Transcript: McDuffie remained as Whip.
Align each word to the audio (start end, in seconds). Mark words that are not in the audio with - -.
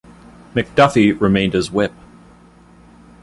McDuffie 0.55 1.21
remained 1.21 1.53
as 1.53 1.69
Whip. 1.71 1.93